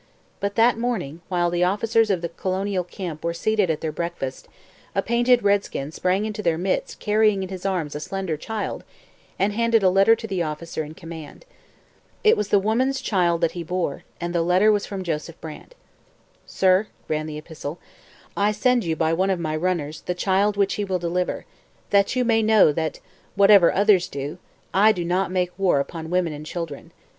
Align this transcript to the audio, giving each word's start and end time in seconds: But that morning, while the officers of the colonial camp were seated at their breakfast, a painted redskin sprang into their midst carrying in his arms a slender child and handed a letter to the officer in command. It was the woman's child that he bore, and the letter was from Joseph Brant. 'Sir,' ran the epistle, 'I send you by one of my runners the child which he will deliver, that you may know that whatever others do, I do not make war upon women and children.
But 0.39 0.55
that 0.55 0.79
morning, 0.79 1.21
while 1.27 1.51
the 1.51 1.63
officers 1.63 2.09
of 2.09 2.21
the 2.23 2.29
colonial 2.29 2.83
camp 2.83 3.23
were 3.23 3.35
seated 3.35 3.69
at 3.69 3.81
their 3.81 3.91
breakfast, 3.91 4.47
a 4.95 5.03
painted 5.03 5.43
redskin 5.43 5.91
sprang 5.91 6.25
into 6.25 6.41
their 6.41 6.57
midst 6.57 6.99
carrying 6.99 7.43
in 7.43 7.49
his 7.49 7.67
arms 7.67 7.93
a 7.93 7.99
slender 7.99 8.35
child 8.35 8.83
and 9.37 9.53
handed 9.53 9.83
a 9.83 9.91
letter 9.91 10.15
to 10.15 10.25
the 10.25 10.41
officer 10.41 10.83
in 10.83 10.95
command. 10.95 11.45
It 12.23 12.35
was 12.35 12.47
the 12.49 12.57
woman's 12.57 12.99
child 12.99 13.41
that 13.41 13.51
he 13.51 13.61
bore, 13.61 14.03
and 14.19 14.33
the 14.33 14.41
letter 14.41 14.71
was 14.71 14.87
from 14.87 15.03
Joseph 15.03 15.39
Brant. 15.39 15.75
'Sir,' 16.47 16.87
ran 17.07 17.27
the 17.27 17.37
epistle, 17.37 17.77
'I 18.35 18.53
send 18.53 18.83
you 18.83 18.95
by 18.95 19.13
one 19.13 19.29
of 19.29 19.39
my 19.39 19.55
runners 19.55 20.01
the 20.01 20.15
child 20.15 20.57
which 20.57 20.73
he 20.73 20.83
will 20.83 20.97
deliver, 20.97 21.45
that 21.91 22.15
you 22.15 22.25
may 22.25 22.41
know 22.41 22.71
that 22.71 22.99
whatever 23.35 23.71
others 23.71 24.07
do, 24.07 24.39
I 24.73 24.93
do 24.93 25.05
not 25.05 25.29
make 25.29 25.51
war 25.59 25.79
upon 25.79 26.09
women 26.09 26.33
and 26.33 26.43
children. 26.43 26.91